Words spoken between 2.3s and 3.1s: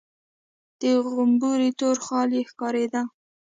يې ښکارېده.